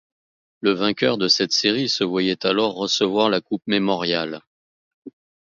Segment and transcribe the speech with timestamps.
[0.61, 4.41] Le vainqueur de cette série se voyait alors recevoir la Coupe Memorial.